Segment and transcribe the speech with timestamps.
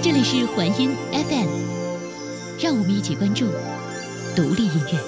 [0.00, 1.48] 这里是环音 FM，
[2.62, 3.46] 让我们一起关注
[4.36, 4.98] 独立音乐。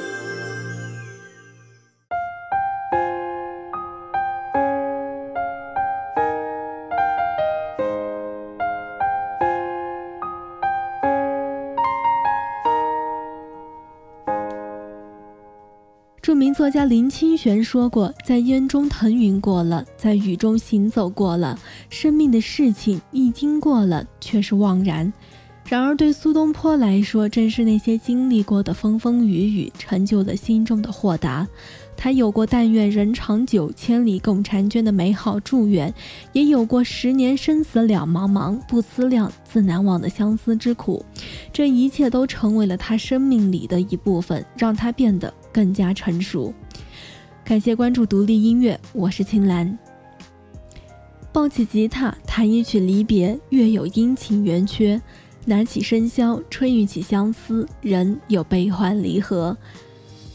[16.23, 21.59] 著名作家林清玄说过：“在烟中腾云过了，在雨中行走过了，
[21.91, 25.13] 生命的事情一经过了，却是枉然。”
[25.69, 31.47] 然而，对苏东坡来说，正是那些经历过的风风雨雨，成就了心中的豁达。
[31.97, 35.93] 他有过“但愿人长久，千里共婵娟”的美好祝愿，
[36.33, 41.05] 也有过“十年生死两茫茫，不思量，自难忘”的相思之苦。
[41.53, 45.33] 这一切都成为了他生命里的一部分，让他变得。
[45.53, 46.55] 更加成熟。
[47.45, 49.90] 感谢关注独立音乐，我是青兰。
[51.33, 55.01] 抱起吉他，弹一曲离别，月有阴晴圆缺；
[55.45, 59.57] 拿起笙箫，吹一曲相思，人有悲欢离合。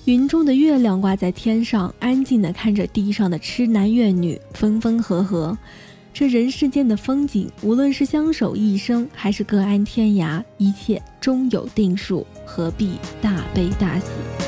[0.06, 5.58] 云中的月亮挂在天上，安静地看着地上的痴男怨女分分合合。
[6.14, 14.45] 这人世间的风景，无论是相守一生，还是各安天涯，一切终有定数，何必大悲大喜？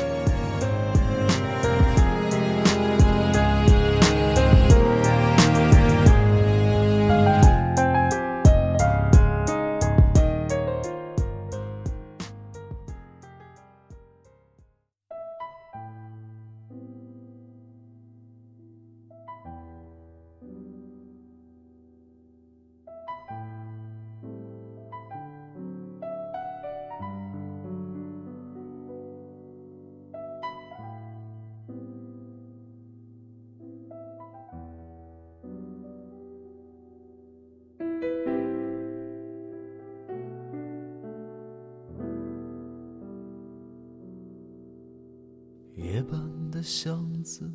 [45.78, 47.48] 夜半的巷子，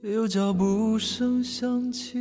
[0.00, 2.18] 有脚步声响起，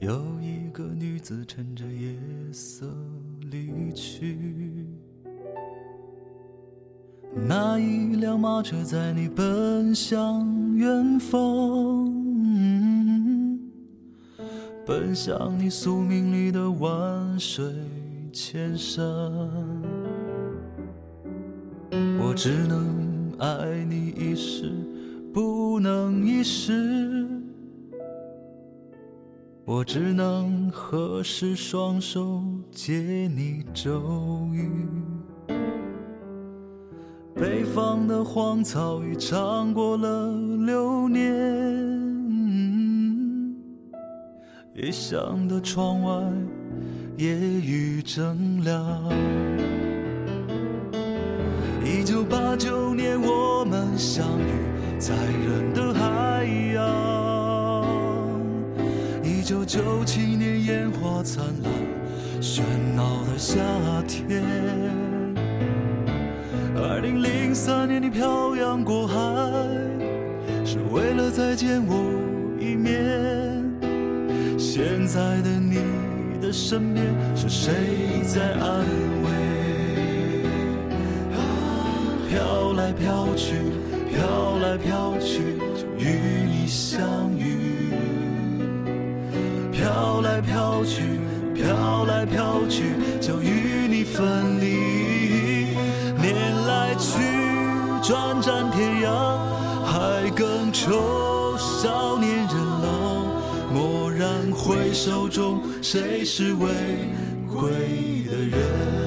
[0.00, 2.18] 有一个女子趁着夜
[2.52, 2.92] 色
[3.42, 4.88] 离去。
[7.46, 12.12] 那一辆马车载你奔向远方，
[14.84, 17.64] 奔向你宿命里的万水
[18.32, 19.00] 千山。
[22.32, 24.72] 我只能爱你一世，
[25.34, 27.28] 不能一世。
[29.66, 34.70] 我只能合十双手，借你咒语。
[37.34, 40.32] 北方的荒草已长过了
[40.64, 41.30] 流年，
[44.74, 46.32] 异乡的窗外，
[47.18, 49.12] 夜雨正凉。
[51.92, 54.44] 一九八九年，我们相遇
[54.98, 56.42] 在人的海
[56.74, 58.24] 洋。
[59.22, 61.70] 一九九七年，烟花灿烂，
[62.40, 62.62] 喧
[62.96, 63.60] 闹的夏
[64.08, 64.42] 天。
[66.74, 69.14] 二零零三年，你漂洋过海，
[70.64, 71.94] 是为了再见我
[72.58, 73.62] 一面。
[74.58, 75.76] 现在的你
[76.40, 77.04] 的身边，
[77.36, 77.70] 是谁
[78.24, 78.80] 在安
[79.21, 79.21] 慰？
[82.32, 83.56] 飘来飘去，
[84.10, 87.92] 飘来飘去，就与你相遇。
[89.70, 91.02] 飘来飘去，
[91.54, 95.76] 飘来飘去，就与你分离。
[96.16, 97.20] 年来去，
[98.02, 99.36] 转战天涯，
[99.84, 103.26] 海更愁，少年人老。
[103.74, 106.70] 蓦然回首中，谁是未
[107.46, 109.01] 归的人？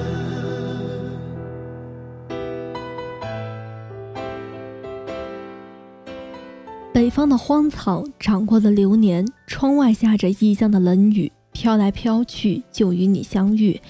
[7.16, 13.80] 方的荒草长过的流年，窗外下着异乡的冷雨，飘来飘去就与你相遇，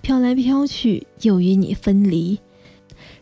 [0.00, 2.40] 飘来飘去又与你分离。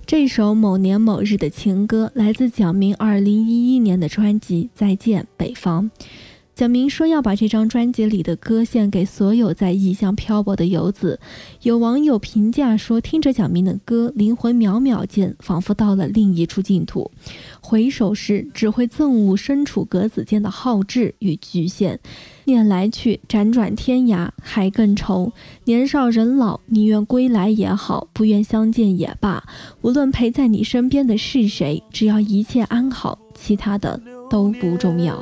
[0.07, 5.91] 这首某年某日的情歌来自蒋明二零一一年的专辑《再见北方》。
[6.55, 11.19] 蒋明说要把这张专辑里的歌献给所有在异乡漂泊的游子。
[11.63, 17.11] 有网友评价说，听着蒋明的歌，灵魂渺渺间仿佛到了另一处净土。
[17.63, 21.99] 回首时，只会憎恶身处格子间的好志与局限。
[22.45, 25.33] 念来去，辗转天涯，还更愁。
[25.65, 29.43] 年少人老，宁愿归来也好，不愿相见也罢。
[29.81, 35.19] 无论陪在你身边的是谁，只要一切安好，其他的都不重要。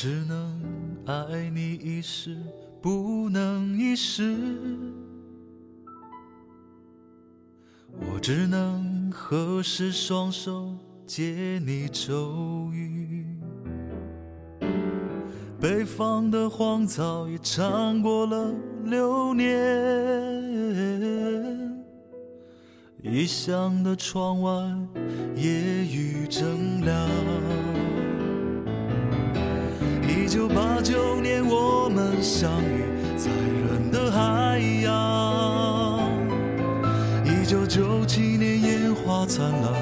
[0.00, 0.62] 只能
[1.06, 2.36] 爱你一世，
[2.80, 4.32] 不能一世。
[7.92, 10.72] 我只能合十双手，
[11.04, 13.26] 借你咒语。
[15.60, 18.54] 北方的荒草也尝过了
[18.84, 19.50] 流年，
[23.02, 24.52] 异乡的窗外
[25.34, 25.50] 夜
[25.84, 27.67] 雨正凉。
[30.28, 32.84] 一九八九年，我们相遇
[33.16, 36.02] 在人的海洋。
[37.24, 39.72] 一九九七年，烟花灿烂，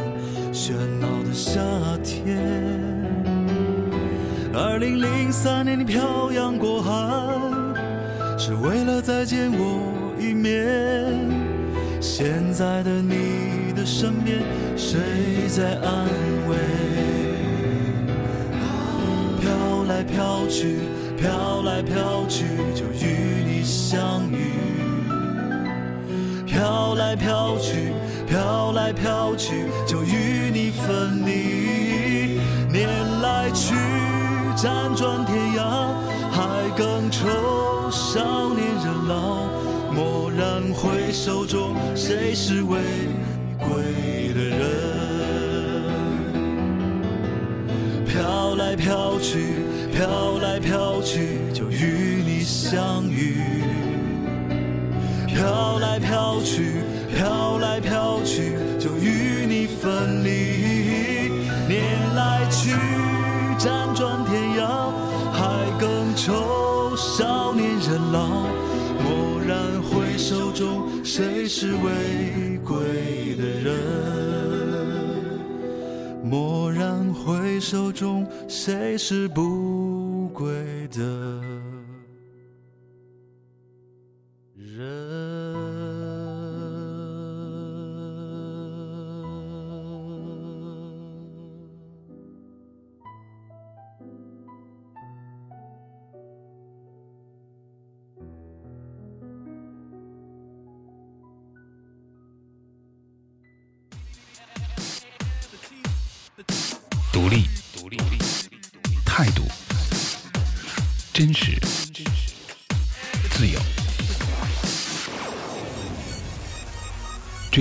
[0.52, 0.70] 喧
[1.00, 1.60] 闹的夏
[2.04, 2.38] 天。
[4.54, 7.26] 二零零三年，你漂洋过海，
[8.38, 11.28] 是为了再见我一面。
[12.00, 14.38] 现在的你的身边，
[14.76, 16.06] 谁在安
[16.48, 17.15] 慰？
[20.48, 20.78] 去，
[21.16, 22.44] 飘来飘去，
[22.74, 24.52] 就与你相遇。
[26.46, 27.92] 飘来飘去，
[28.26, 32.40] 飘来飘去，就与你分离。
[32.72, 32.88] 年
[33.20, 33.74] 来去，
[34.56, 35.90] 辗转天涯，
[36.30, 37.28] 海更愁，
[37.90, 39.48] 少年人老。
[39.94, 42.78] 蓦然回首中，谁是未
[43.58, 44.60] 归的人？
[48.06, 49.65] 飘来飘去。
[49.96, 53.62] 飘来飘去，就与你相遇。
[55.26, 56.82] 飘来飘去，
[57.16, 61.30] 飘来飘去，就与你分离。
[61.66, 62.76] 年来去，
[63.58, 64.92] 辗转天涯，
[65.32, 68.44] 海更愁，少年人老。
[69.02, 72.76] 蓦然回首中，谁是未归
[73.36, 73.72] 的人？
[76.28, 79.75] 蓦然回首中，谁是不
[80.36, 81.02] 归的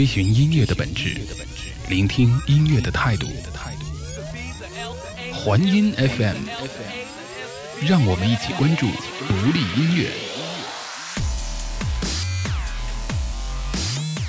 [0.06, 1.18] 追寻音乐的本质，
[1.90, 3.26] 聆听音乐的态度。
[5.34, 6.36] 环音 FM，
[7.88, 8.86] 让我们一起关注
[9.28, 10.12] 独立音乐。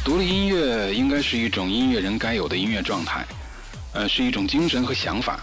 [0.03, 3.27] 独立音乐应该是一种音乐人该有的音乐状态。
[3.93, 5.41] 呃，是一种精神和想法，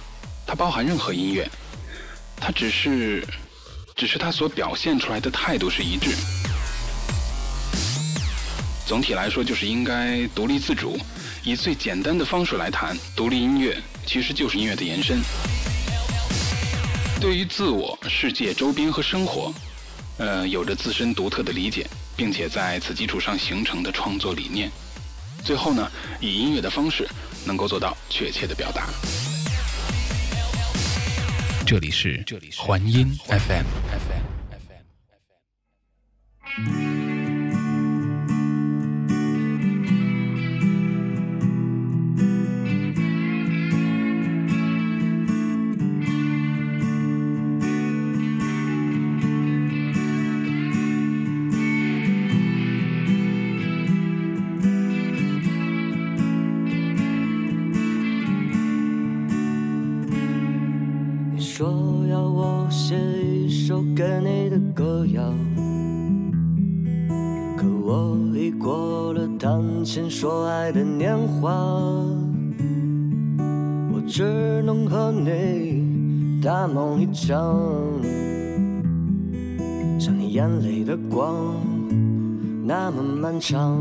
[0.48, 1.48] 它包含任何音乐，
[2.38, 3.24] 它只是，
[3.96, 6.10] 只是它所表现出来的态度是一致。
[8.86, 11.00] 总体来说，就是应该独立自主，
[11.44, 15.20] 以最简单的方式来谈，独立音乐其实就是音乐的延伸。
[17.20, 19.54] 对于自我、世界、周边和生活，
[20.18, 21.88] 呃，有着自身独特的理解，
[22.18, 24.70] 并且在此基础上形成的创作理念。
[25.44, 27.08] 最后呢，以音乐的方式
[27.46, 28.90] 能够做到确切的表达。
[31.66, 33.66] 这里是这里是环音 FM。
[61.44, 65.22] 说要我写一首给你的歌谣
[67.58, 71.52] 可我已过了谈情说爱的年华
[73.92, 74.24] 我只
[74.64, 77.60] 能和你大梦一场
[80.00, 81.58] 像你眼里的光
[82.66, 83.78] 那么漫长。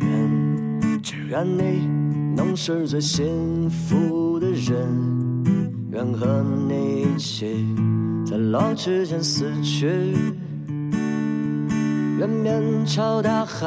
[0.00, 1.99] 愿只愿你
[2.36, 5.44] 能是最幸福的人，
[5.90, 7.66] 愿和你一起
[8.24, 10.14] 在老去前死去。
[12.18, 13.66] 愿面朝大海，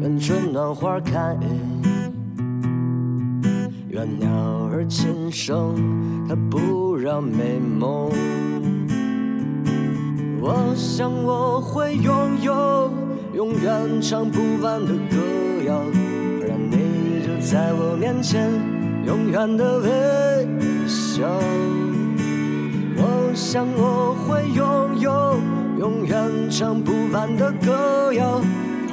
[0.00, 1.36] 愿春暖花开，
[3.88, 4.28] 愿鸟
[4.72, 5.74] 儿轻声，
[6.28, 8.10] 它不让美梦。
[10.42, 12.90] 我想我会拥有
[13.34, 15.16] 永远唱不完的歌
[15.66, 15.80] 谣，
[17.50, 18.48] 在我面前
[19.04, 19.88] 永远的微
[20.86, 21.26] 笑。
[22.96, 25.36] 我想我会拥有
[25.76, 28.42] 永远唱不完的歌谣，好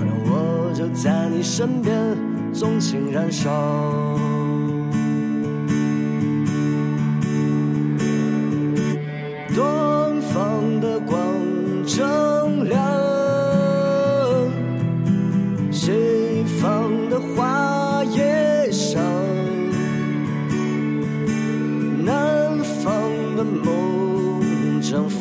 [0.04, 2.18] 让我就在你身边，
[2.52, 3.52] 纵情燃烧。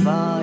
[0.07, 0.36] 梦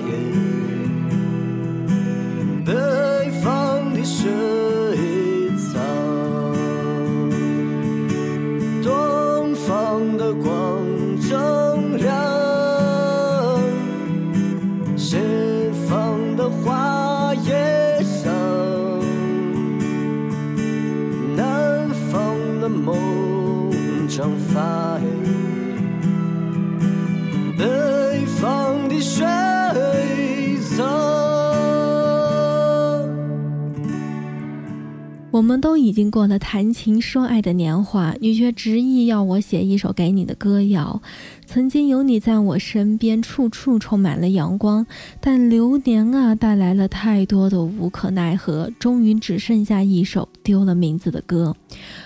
[35.34, 41.02] 我们都已经过了谈情说爱的年华，你却执意要我写一首给你的歌谣。
[41.44, 44.86] 曾经有你在我身边，处处充满了阳光，
[45.20, 51.56] 但流年啊，带来了太多的无可奈何，终于只剩下一首丢了名字的歌，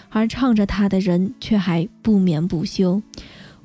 [0.08, 3.02] 而唱着它的人却还不眠不休。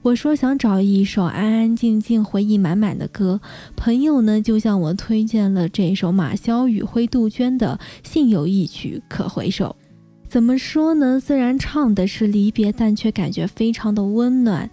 [0.03, 3.39] 我说想找一首安安静静、回忆满满的歌，
[3.77, 9.77] 朋友呢就向我推荐了这首马潇与灰杜鹃的《心有一曲可回首》。
[10.27, 11.21] 怎么说呢？
[11.21, 14.69] 虽然唱的是离别，但却感觉非常的温暖。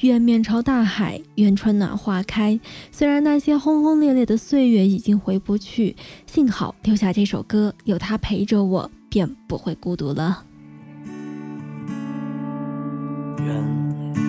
[0.00, 2.60] 愿面朝大海，愿春暖花开。
[2.92, 10.44] 虽然那些轰轰烈烈的岁月已经回不去，幸好留下这首歌，有它陪着我，便不会孤独了。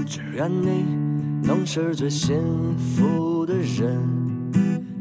[0.05, 0.85] 只愿你
[1.41, 2.38] 能是最幸
[2.77, 4.00] 福的人，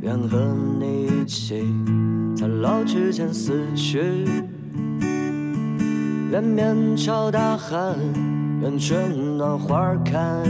[0.00, 1.62] 愿和你一起
[2.34, 4.24] 在老去前死去。
[6.30, 7.94] 愿面朝大海，
[8.62, 10.42] 愿春暖花开，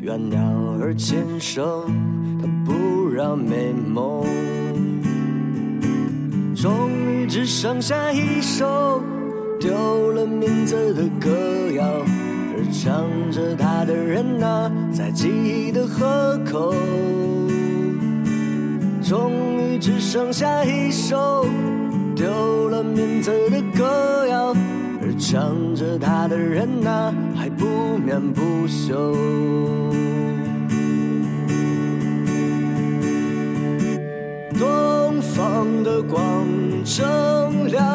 [0.00, 0.40] 愿鸟
[0.80, 1.64] 儿轻声，
[2.42, 4.26] 它不让美梦。
[6.56, 9.00] 终于只剩下一首
[9.60, 11.84] 丢了名字的歌谣，
[12.70, 16.74] 唱着它的人呐、在记忆的河口。
[19.02, 21.46] 终于只剩下一首
[22.14, 24.54] 丢了名字的歌谣，
[25.00, 29.14] 而唱着它的人呐、还不眠不休。
[34.58, 36.44] 东方的光
[36.84, 37.86] 正亮，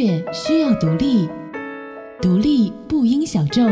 [0.00, 1.28] 乐需要独立，
[2.22, 3.68] 独立不应小众。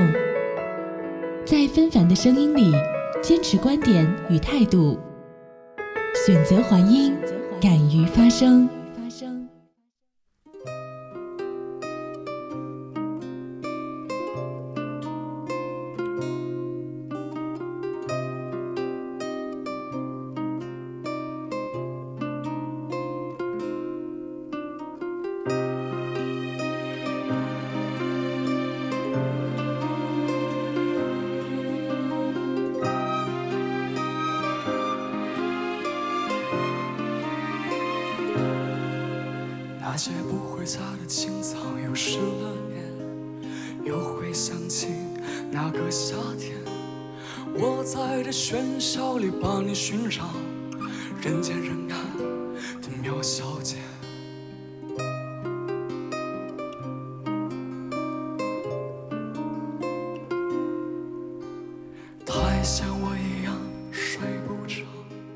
[1.42, 2.70] 在纷繁的声音里，
[3.22, 4.98] 坚持观点与态度，
[6.26, 7.16] 选择还音，
[7.58, 8.68] 敢于发声。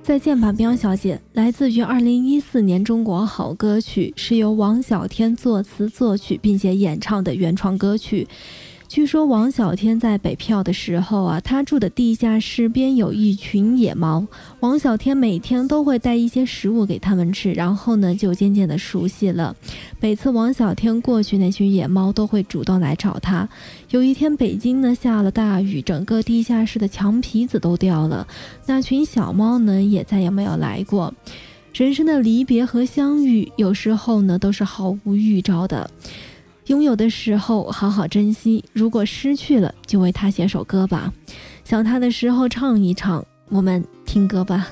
[0.02, 8.26] 再见吧，喵小姐，来自于二零一四年中国好歌曲，是由王小天作词作曲并且演唱的原创歌曲。
[8.92, 14.26] 据说王小天在北漂的时候啊，他住的地下室边有一群野猫，
[14.60, 19.56] 王小天每天都会带一些食物给他们吃，然后呢就渐渐的熟悉了。
[19.98, 23.48] 每次王小天过去，那群野猫都会主动来找他。
[23.88, 28.28] 有一天北京呢下了大雨，整个地下室的墙皮子都掉了，
[28.66, 31.14] 那群小猫呢也再也没有来过。
[31.72, 35.90] 人生的离别和相遇，有时候呢都是毫无预兆的。
[36.66, 41.12] 拥有的时候好好珍惜，如果失去了，就为他写首歌吧。
[41.64, 44.68] 想他的时候唱一唱，我们听歌吧。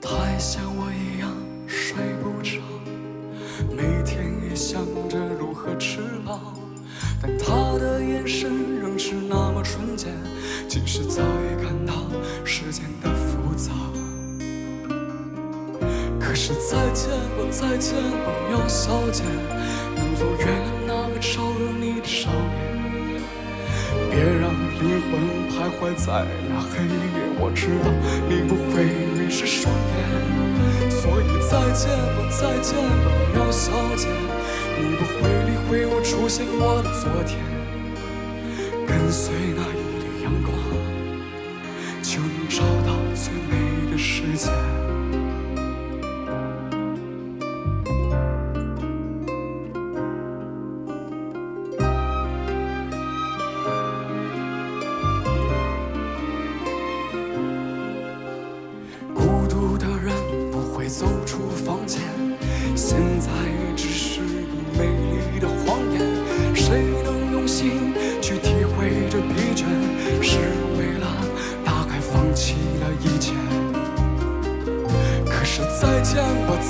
[0.00, 1.32] 太像我一样
[1.66, 2.60] 睡不着，
[3.70, 6.52] 每天也想着如何吃饱，
[7.22, 8.50] 但他的眼神
[8.80, 10.08] 仍是那么纯洁，
[10.68, 11.22] 即使早
[16.46, 19.24] 是再见吧，再见吧，喵小姐，
[19.96, 23.24] 能否原谅那个招惹你的少年？
[24.10, 27.88] 别让灵魂徘徊在那黑夜，我知道
[28.28, 28.84] 你不会
[29.16, 34.06] 迷失双眼，所以再见吧，再见吧，喵小姐，
[34.76, 35.16] 你不会
[35.48, 37.40] 理会我出现过的昨天，
[38.86, 39.62] 跟随那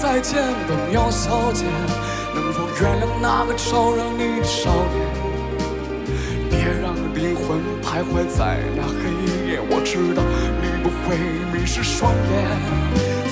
[0.01, 1.65] 再见吧，喵小姐，
[2.35, 4.97] 能否原谅那个招惹你的少年？
[6.51, 8.99] 别让灵魂徘徊在那黑
[9.47, 10.23] 夜，我知道
[10.61, 11.17] 你不会
[11.53, 12.33] 迷失双眼，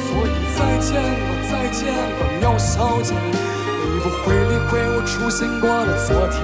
[0.06, 6.40] 所以再见吧，再见吧，喵小姐，你不会理会我出现过的昨天，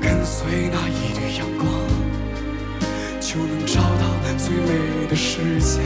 [0.00, 1.68] 跟随那一缕阳光，
[3.20, 4.04] 就能找到
[4.36, 5.80] 最美的世界。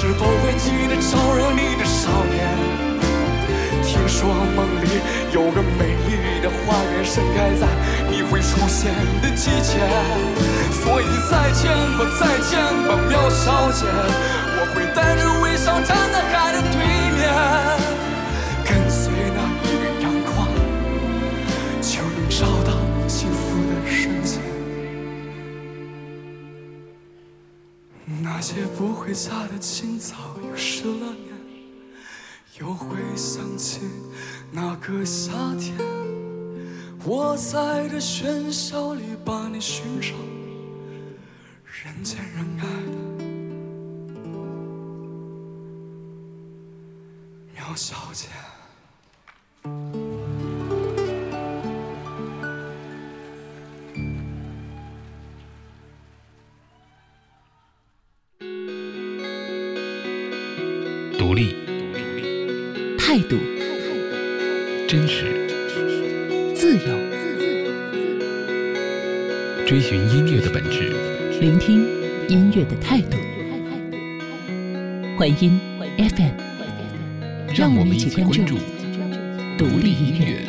[0.00, 2.48] 是否会记得招惹你的少年？
[3.84, 4.88] 听说梦里
[5.30, 7.68] 有个美丽的花园盛开在
[8.08, 9.76] 你会出现的季节，
[10.72, 12.58] 所以再见吧，再见
[12.88, 13.84] 吧，喵小姐，
[14.56, 16.29] 我会带着微笑站在
[29.22, 30.16] 下的青草，
[30.48, 31.34] 又湿了眠，
[32.58, 33.82] 又会想起
[34.50, 35.76] 那个夏天。
[37.04, 40.14] 我在这喧嚣里把你寻找，
[41.66, 42.96] 人见人爱的
[47.54, 48.28] 苗小姐。
[63.10, 63.36] 态度、
[64.86, 65.48] 真实，
[66.54, 66.96] 自由，
[69.66, 70.92] 追寻音乐的本质。
[71.40, 71.84] 聆听
[72.28, 73.16] 音乐的态度。
[75.18, 75.58] 环音
[75.98, 76.34] FM，
[77.52, 78.56] 让我们一起关注
[79.58, 80.46] 独立音乐。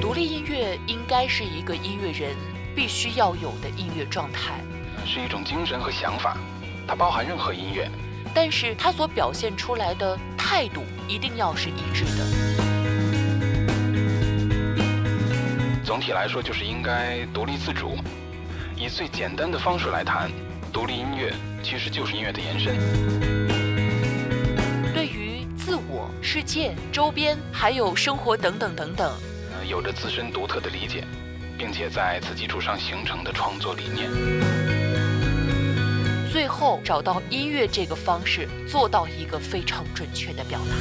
[0.00, 2.34] 独立音乐应该是一个音乐人
[2.74, 4.64] 必须要有的音乐状态，
[5.04, 6.38] 是一种精神和想法，
[6.86, 7.90] 它包含任何音乐。
[8.34, 12.24] 但是它所表现出来的态度一定要是一致的。
[15.84, 17.98] 总体来说，就是应该独立自主。
[18.74, 20.30] 以最简单的方式来谈，
[20.72, 22.74] 独立音乐其实就是音乐的延伸。
[24.94, 29.12] 对于自我世界、周边还有生活等等等等，
[29.52, 31.04] 呃，有着自身独特的理解，
[31.58, 34.71] 并且在此基础上形成的创作理念。
[36.62, 40.76] 后找到音乐这个方式，做到一个非常准确的表达。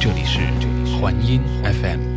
[0.00, 0.40] 这里是
[0.98, 2.13] 环音 FM。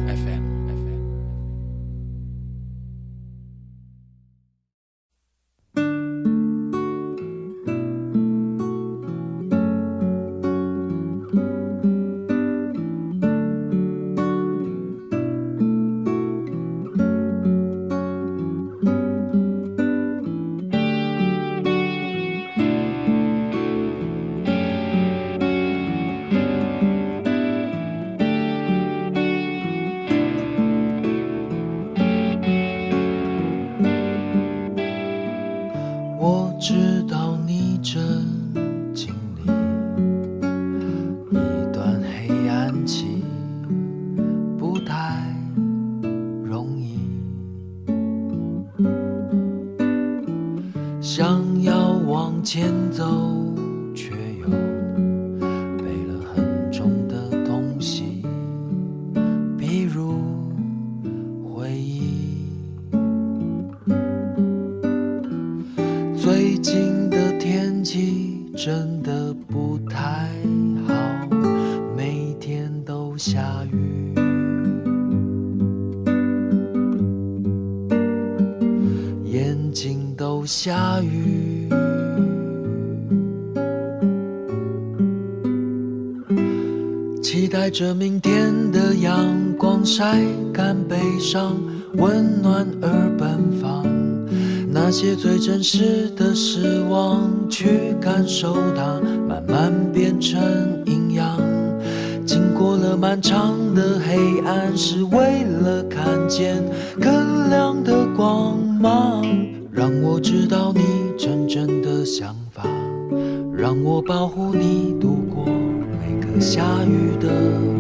[80.47, 81.67] 下雨，
[87.21, 91.57] 期待着明天的阳光晒干悲伤，
[91.95, 93.85] 温暖而奔放。
[94.71, 100.41] 那些最真实的失望，去感受它，慢慢变成
[100.85, 101.37] 营养。
[102.25, 106.63] 经过了漫长的黑暗，是为了看见
[107.01, 109.21] 更亮的光芒。
[109.77, 110.81] 让我知道你
[111.15, 112.63] 真正的想法，
[113.55, 117.29] 让我保护你度过每个下雨的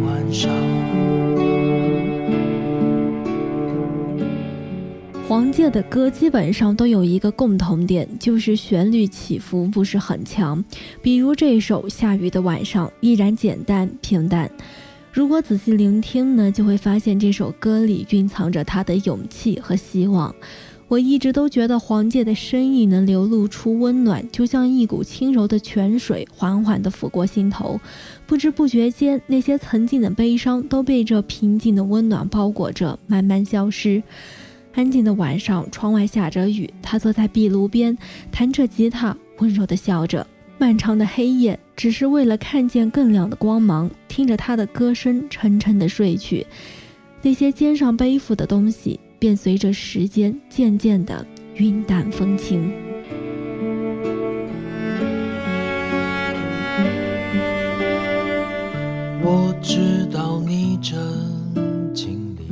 [0.05, 0.51] 晚上。
[5.27, 10.63] 黄玠的歌基本上都有一个共同点，就是旋律起伏不是很强。
[11.01, 14.47] 比如这首《下雨的晚上》，依然简单平淡。
[15.11, 20.31] 如果仔细聆听呢，就会发现这首歌里蕴藏着他的勇气和希望。
[20.87, 27.79] 我一直都觉得黄玠的身影能流露出温暖，就像一股轻柔的泉水，缓缓地抚过心头。
[28.25, 34.01] 不知不觉间，那些曾经的悲伤都被这平静的温暖包裹着，慢慢消失。
[34.73, 37.97] 安静的晚上，窗外下着雨，他坐在壁炉边，
[38.31, 40.25] 弹着吉他，温柔地笑着。
[40.57, 46.47] 漫长的黑夜，只是为了看见更亮的光芒，听着他的歌声，沉沉地睡去。
[47.21, 48.99] 那些肩上背负的东西。
[49.19, 51.25] 便随着时间渐渐的
[51.55, 52.71] 云淡风轻。
[59.21, 60.95] 我知道你正
[61.93, 62.45] 经历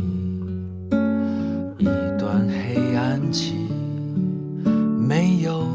[1.78, 1.86] 一
[2.19, 3.54] 段黑暗期，
[4.99, 5.65] 没有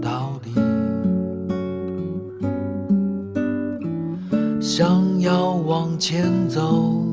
[0.00, 0.52] 道理，
[4.60, 7.03] 想要往前走。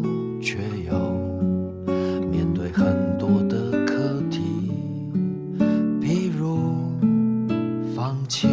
[8.32, 8.48] 起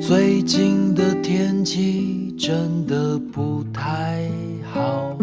[0.00, 4.30] 最近的天气真的不太
[4.72, 5.18] 好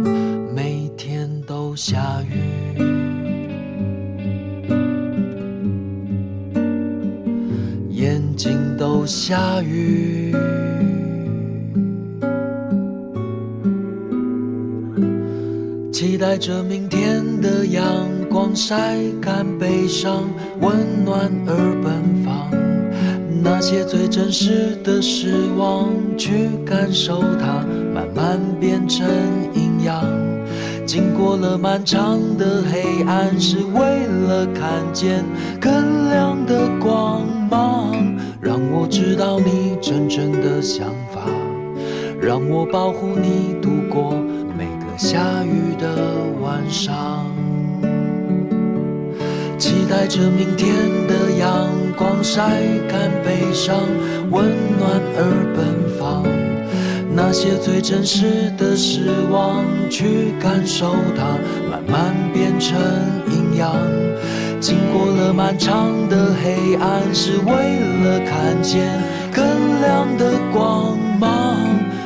[0.54, 2.78] 每天都下雨。
[7.92, 10.36] 眼睛都下雨。
[15.94, 16.90] 期待着明
[18.56, 20.24] 晒干悲伤，
[20.60, 22.50] 温暖而奔放。
[23.44, 29.08] 那些最真实的失望，去感受它，慢慢变成
[29.54, 30.04] 营养。
[30.86, 35.24] 经过了漫长的黑暗，是为了看见
[35.60, 37.96] 更亮的光芒。
[38.42, 41.22] 让我知道你真正的想法，
[42.20, 44.12] 让我保护你度过
[44.58, 45.96] 每个下雨的
[46.42, 47.31] 晚上。
[49.92, 50.74] 带着明天
[51.06, 52.42] 的阳光晒
[52.88, 53.78] 干悲伤，
[54.32, 54.46] 温
[54.80, 55.22] 暖而
[55.54, 55.66] 奔
[56.00, 56.24] 放。
[57.14, 61.38] 那些最真实的失望，去感受它，
[61.70, 62.80] 慢慢变成
[63.34, 63.76] 营养。
[64.62, 68.98] 经过了漫长的黑暗，是为了看见
[69.34, 69.44] 更
[69.82, 71.58] 亮的光芒。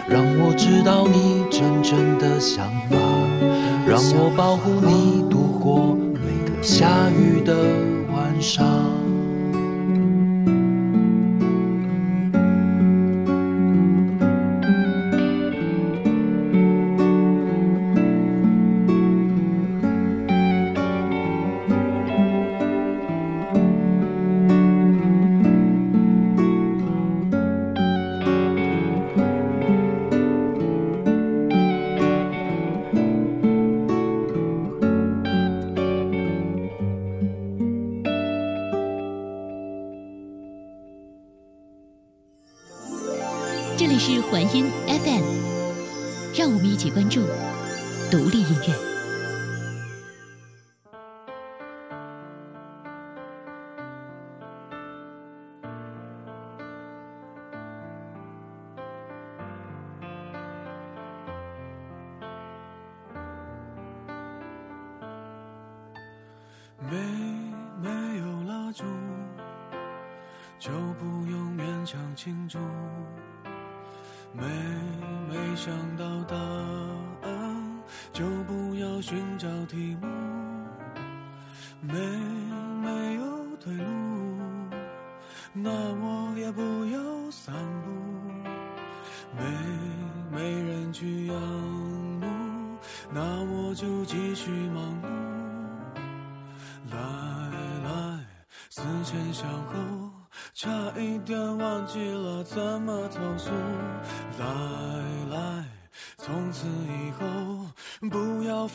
[0.09, 2.97] 让我知道你真正的想法，
[3.87, 5.74] 让我保护你度过
[6.65, 7.53] 下雨的
[8.11, 9.04] 晚上。
[43.77, 45.23] 这里是环音 FM，
[46.33, 47.19] 让我们一起关注
[48.09, 48.94] 独立音乐。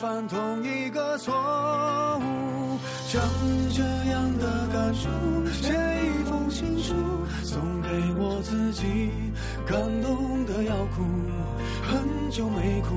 [0.01, 1.31] 犯同一个错
[2.17, 2.79] 误。
[3.07, 3.21] 将
[3.69, 5.07] 这样的感触
[5.61, 6.95] 写一封情书，
[7.43, 9.11] 送给我自己，
[9.67, 11.03] 感动的要哭，
[11.83, 12.95] 很久没哭。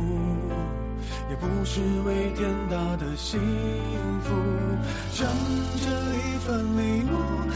[1.28, 3.38] 也不是为天大的幸
[4.22, 4.34] 福，
[5.12, 5.28] 将
[5.76, 7.12] 这一份礼物，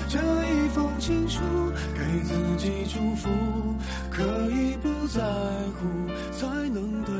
[0.08, 1.40] 这一封情书，
[1.94, 3.30] 给自己祝福，
[4.10, 5.22] 可以不在
[5.78, 5.86] 乎，
[6.32, 7.14] 才能对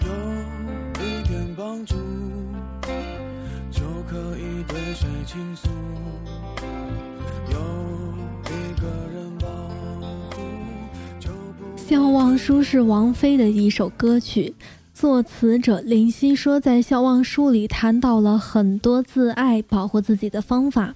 [0.00, 0.08] 有
[0.98, 1.94] 一点帮助，
[3.70, 5.68] 就可以对谁倾诉。
[11.76, 14.54] 笑忘书是王菲的一首歌曲，
[14.94, 20.94] 作词者林夕说，在笑忘书里谈到了很多自爱、保护自己的方法。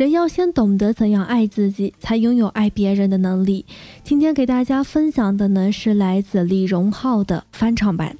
[0.00, 3.66] 人要先懂得怎样爱自己，才拥有爱别人的能力。
[4.02, 8.16] 今天给大家分享的呢，是来自李荣浩的翻唱版。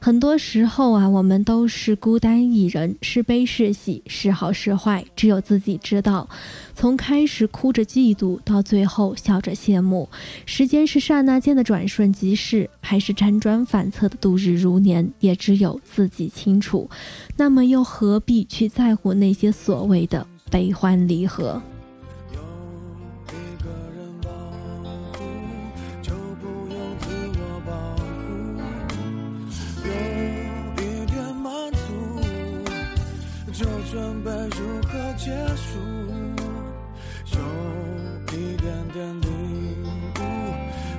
[0.00, 6.28] 很多时候啊，我们都是孤单一人，是悲是喜，是好是坏，只有自己知道。
[6.74, 10.08] 从开始哭着嫉妒，到最后笑着羡慕，
[10.44, 16.90] 时间是刹那间的转瞬即逝，还是辗转反侧的度日如年，也只有自己清楚。
[17.36, 21.62] 那么又何必去在乎那些所谓的悲欢离合。
[22.34, 22.38] 有
[23.32, 24.28] 一个人保
[25.14, 25.24] 护
[26.02, 28.20] 就不用自我保护
[29.82, 29.90] 有
[30.76, 31.88] 一点满足
[33.50, 35.80] 就准备如何结束。
[37.32, 37.38] 有
[38.36, 39.30] 一点点领
[39.84, 40.20] 悟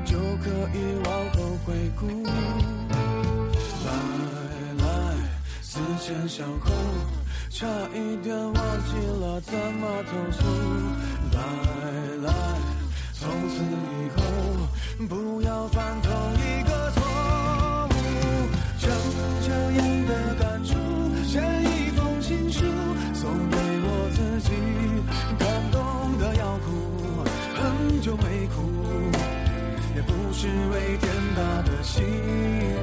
[0.04, 1.68] 就可以往后回
[2.00, 2.02] 顾。
[3.86, 3.88] 来
[4.80, 4.88] 来
[5.62, 7.23] 思前想后。
[7.56, 10.44] 差一点忘记了怎么投诉。
[11.34, 11.40] 来
[12.24, 12.34] 来，
[13.14, 14.20] 从此以后
[15.08, 16.98] 不要犯同一个错
[17.92, 17.96] 误，
[18.80, 18.90] 将
[19.46, 20.12] 这样的
[20.42, 20.74] 感触
[21.24, 22.66] 写一封情书
[23.14, 24.50] 送给我自己。
[25.38, 25.78] 感动
[26.18, 26.66] 的要哭，
[27.54, 28.56] 很久没哭，
[29.96, 32.04] 也不是为天大的幸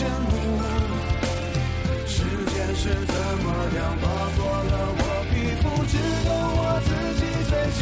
[0.00, 0.32] 羡慕。
[2.06, 4.02] 时间是怎么样划
[4.36, 7.80] 过了我皮肤，只有我自己最清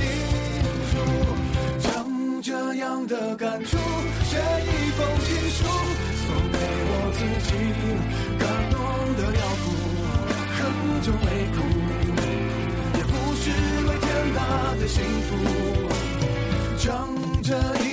[0.91, 0.93] 楚。
[1.79, 1.87] 将
[2.43, 2.51] 这
[2.83, 3.71] 样的感触
[4.29, 4.33] 写
[4.67, 5.59] 一封情书，
[6.25, 6.57] 送给
[6.91, 7.51] 我自己，
[8.43, 8.77] 感动
[9.17, 9.65] 的要哭，
[10.59, 10.61] 很
[11.05, 11.57] 久没哭，
[12.99, 13.45] 也不是
[13.87, 14.39] 为天大
[14.81, 14.97] 的幸
[15.29, 15.31] 福。
[16.79, 16.87] 将
[17.43, 17.49] 这
[17.85, 17.88] 一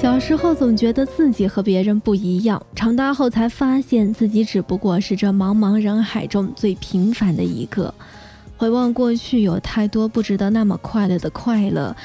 [0.00, 7.92] 小时候总觉得自己和别人不一样，长大后才发现自己只不过是这茫茫人海中最平凡的一个。
[8.56, 11.96] 回望过去，有太多不值得那么快乐的快乐，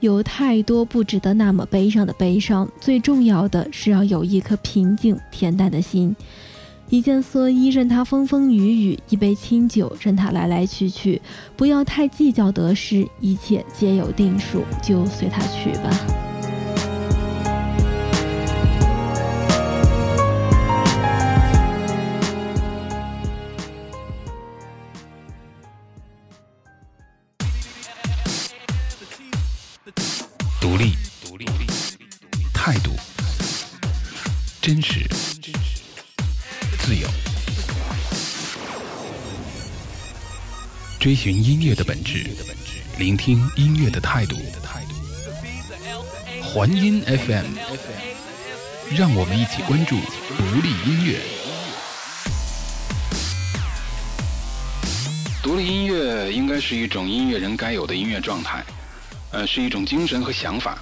[0.00, 2.68] 有太多不值得那么悲伤的悲伤。
[2.80, 6.14] 最重要的是要有一颗平静恬淡的心。
[6.90, 11.20] 一件蓑衣任它风风雨雨，一杯清酒任它来来去去。
[11.56, 16.27] 不要太计较得失，一切皆有定数，就随它去吧。
[41.08, 42.22] 追寻音乐的本质，
[42.98, 44.36] 聆听音乐的态度。
[46.42, 47.46] 环音 FM，
[48.94, 49.96] 让我们一起关注
[50.36, 51.18] 独立音乐。
[55.42, 58.62] 独立音乐应该是一种音乐人该有的音乐状态。
[59.30, 60.76] 呃，是一种精神和想法，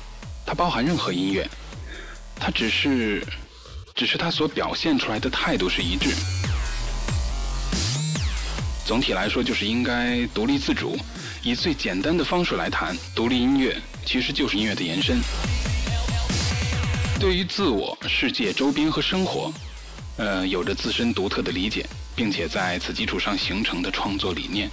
[0.45, 1.49] 它包含任何音乐，
[2.35, 3.25] 它只是，
[3.95, 6.11] 只是它所表现出来的态度是一致。
[8.87, 10.97] 总体来说，就是应该独立自主，
[11.43, 15.19] 以最简单的方式来谈，独立音乐其实就是音乐的延伸。
[17.19, 19.53] 对于自我、世界、周边和生活，
[20.17, 24.71] 呃，有着自身独特的理解，并且在此基础上形成的创作理念。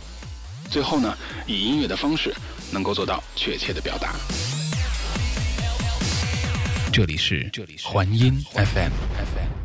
[0.70, 2.34] 最后呢，以音乐的方式。
[2.72, 4.16] 能够做到确切的表达。
[6.92, 9.63] 这里是这里是环音 FM。